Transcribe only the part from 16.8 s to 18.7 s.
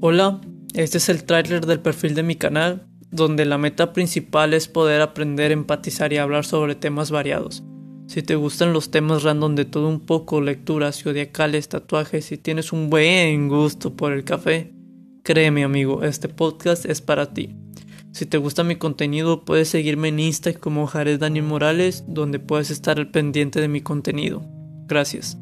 es para ti. Si te gusta